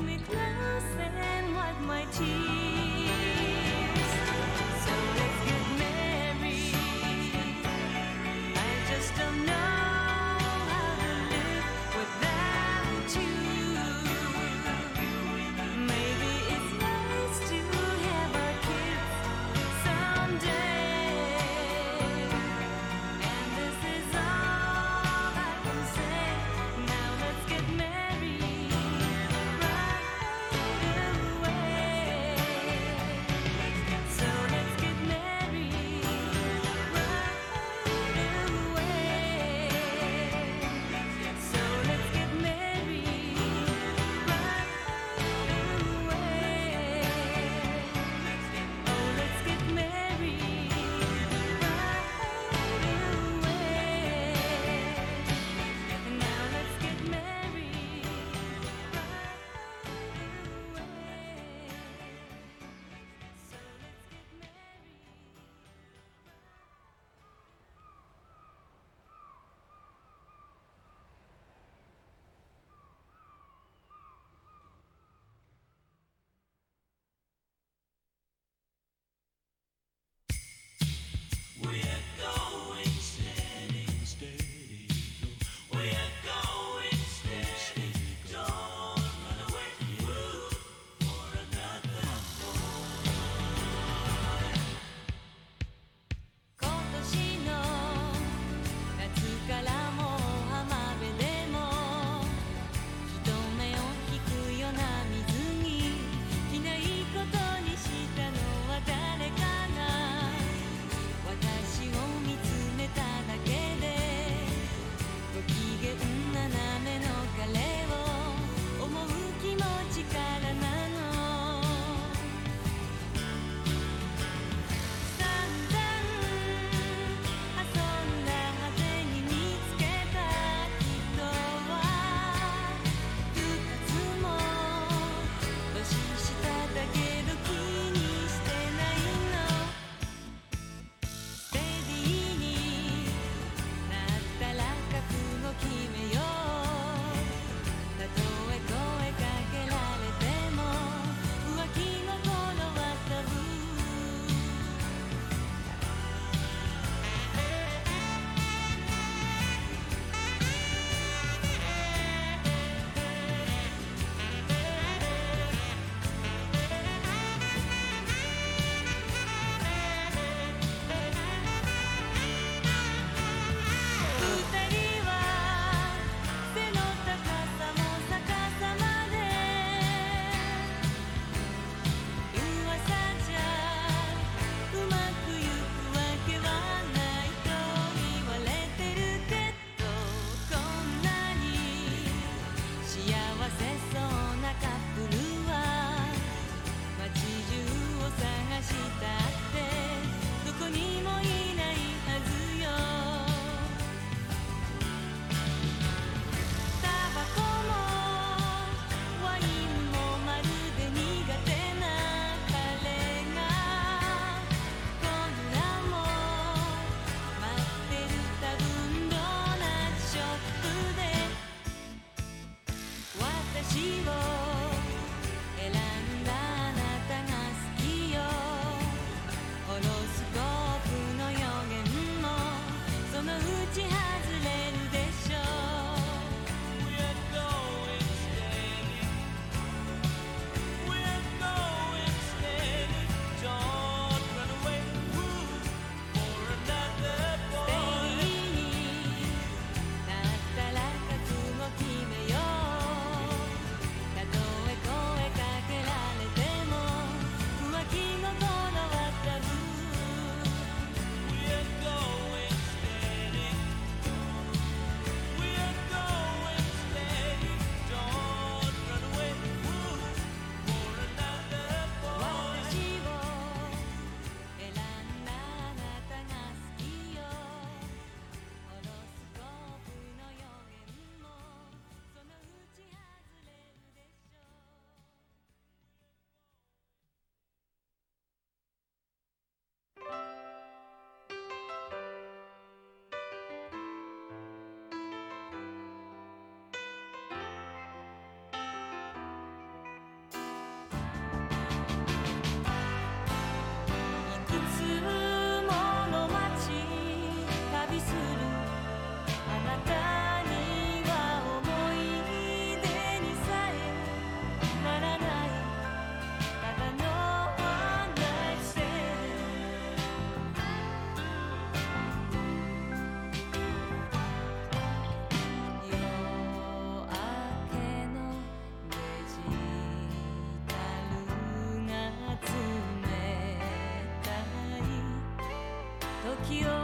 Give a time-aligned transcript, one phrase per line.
[0.00, 2.83] me close and wipe my tears.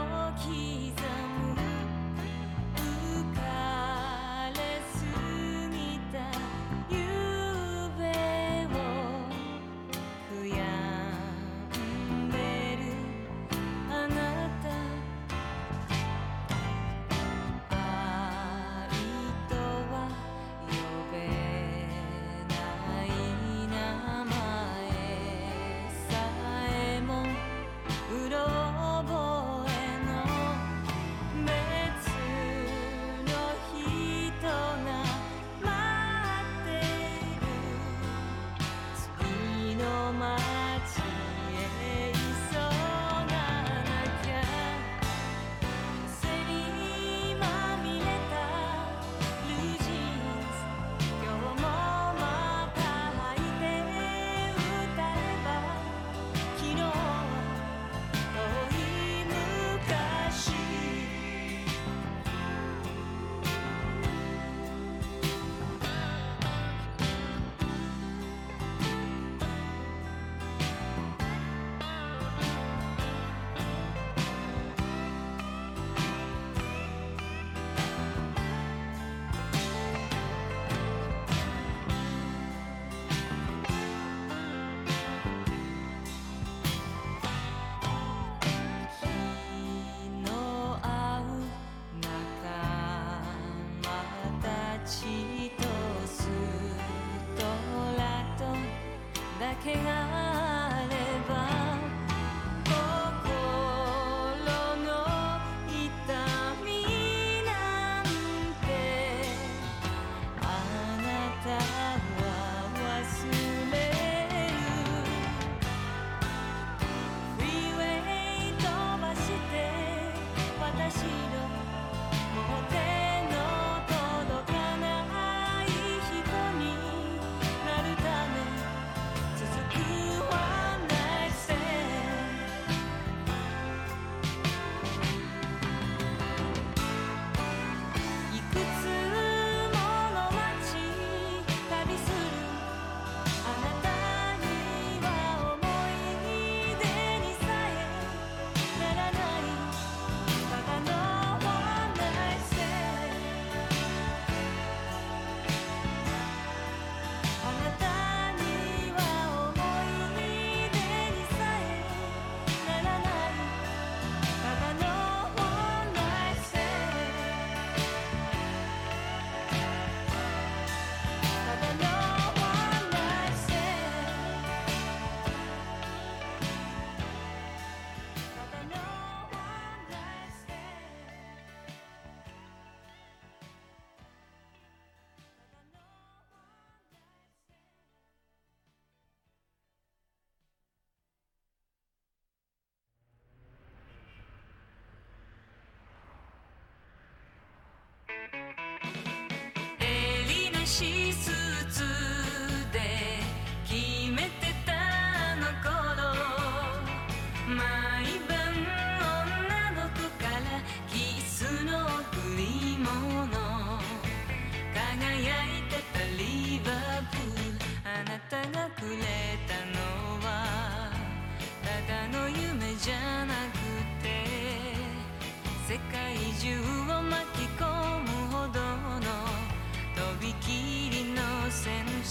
[0.01, 1.30] 刻む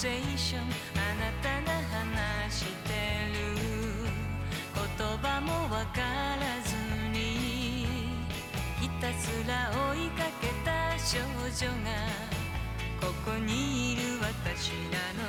[0.01, 2.89] ションあなたが話して
[3.35, 3.53] る
[4.75, 6.75] 言葉もわからず
[7.13, 7.85] に
[8.81, 12.09] ひたすら追いかけた少女が
[12.99, 15.29] ここにいる私なの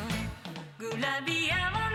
[0.80, 1.91] グラビアは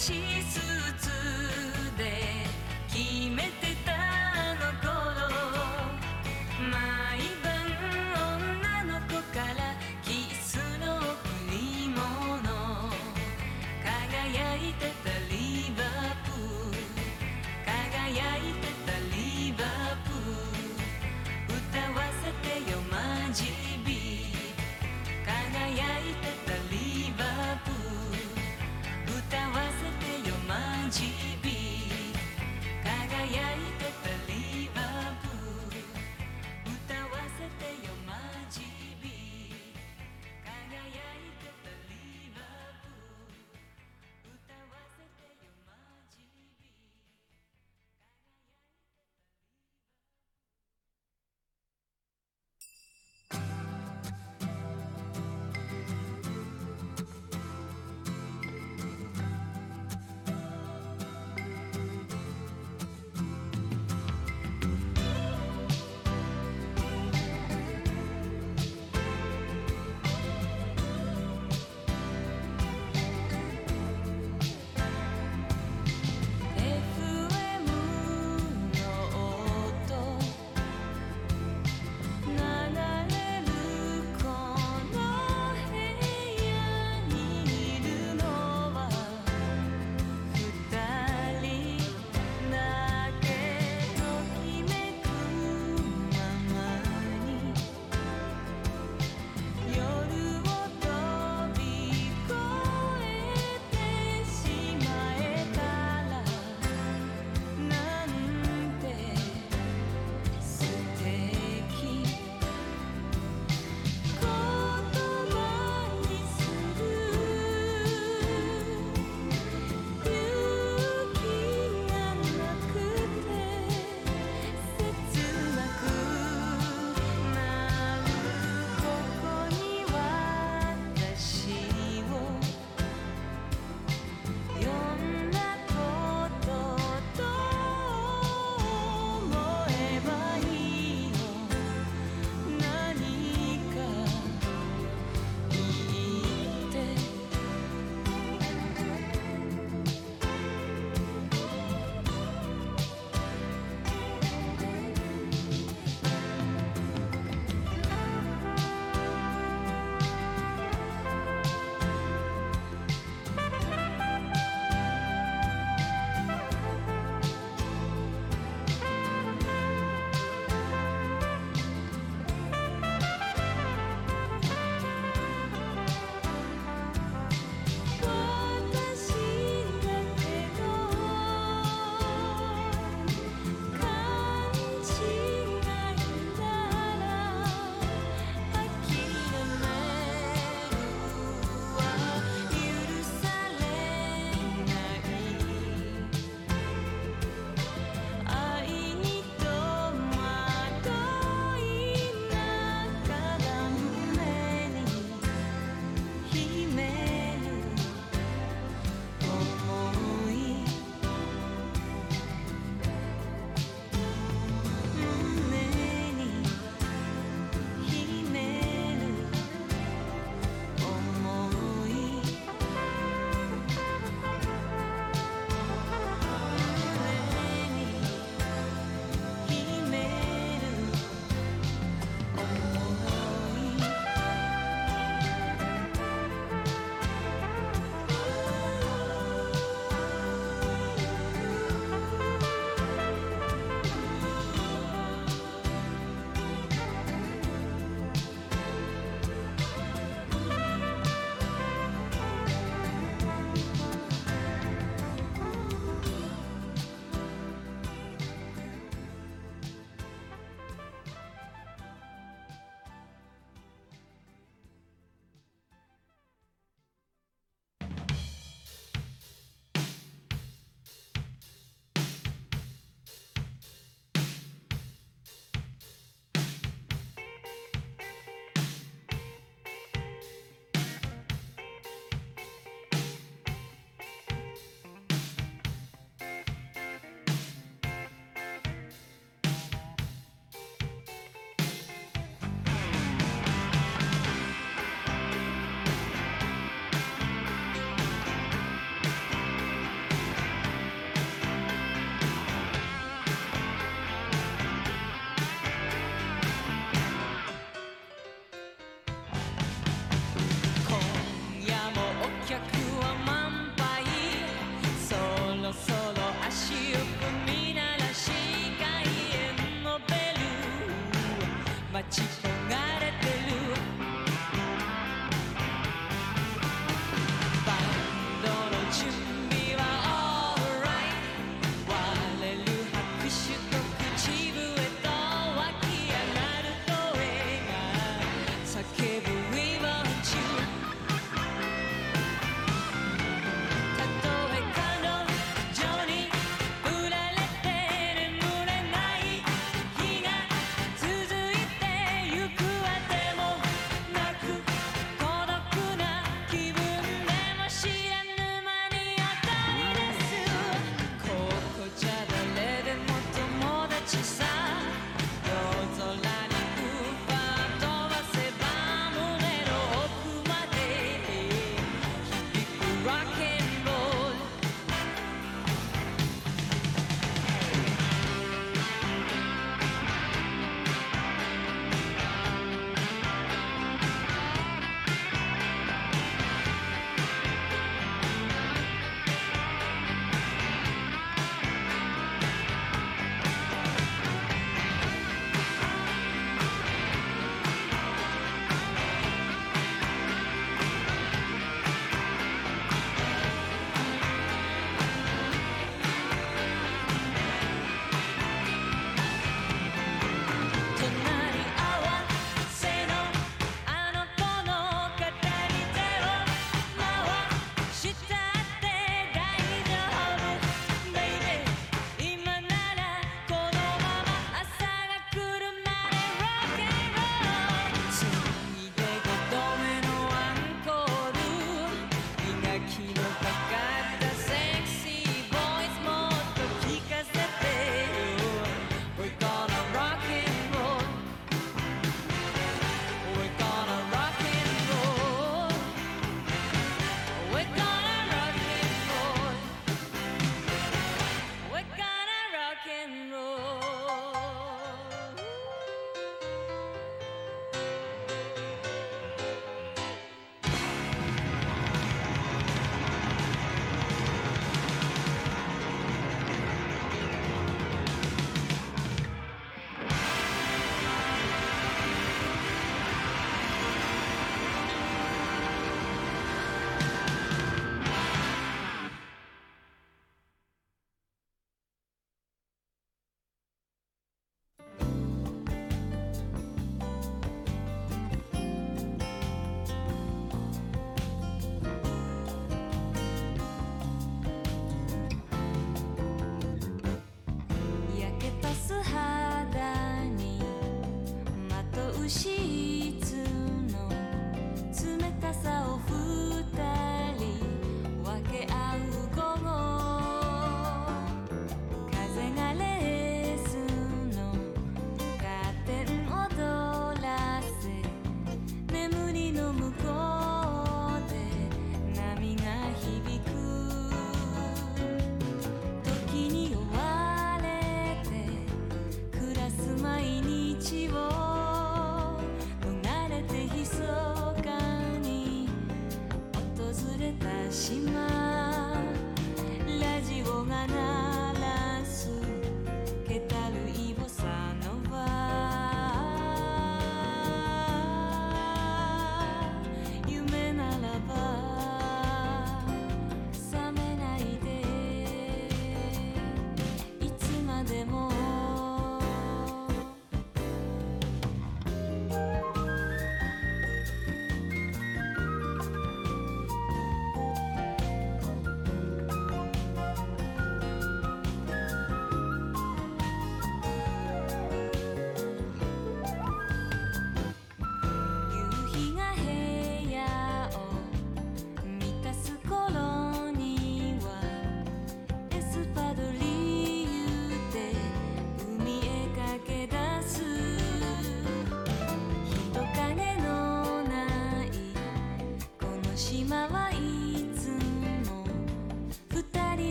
[0.00, 0.39] 心。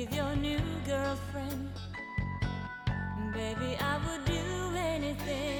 [0.00, 1.68] with your new girlfriend.
[3.34, 5.59] Baby, I would do anything.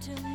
[0.00, 0.29] to